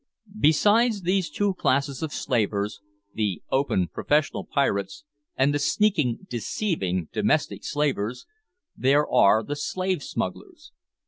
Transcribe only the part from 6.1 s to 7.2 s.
deceiving